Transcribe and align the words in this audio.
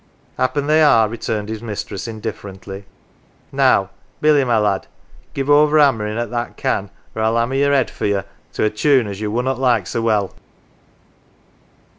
11 0.39 0.43
"Happen 0.43 0.65
they 0.65 0.81
are, 0.81 1.01
11 1.05 1.11
returned 1.11 1.49
his 1.49 1.61
mistress, 1.61 2.07
indiffer 2.07 2.51
ently. 2.51 2.85
"Now, 3.51 3.91
Billy, 4.19 4.43
my 4.43 4.57
lad, 4.57 4.87
give 5.35 5.47
over 5.47 5.77
hammerin 5.77 6.15
1 6.15 6.23
at 6.23 6.31
that 6.31 6.57
can, 6.57 6.85
or 7.13 7.21
111 7.21 7.37
hammer 7.39 7.53
yer 7.55 7.71
head 7.71 7.91
for 7.91 8.07
ye, 8.07 8.21
to 8.53 8.63
a 8.63 8.71
tune 8.71 9.05
as 9.05 9.21
ye 9.21 9.27
wunnot 9.27 9.59
like 9.59 9.85
so 9.85 10.01
well. 10.01 10.33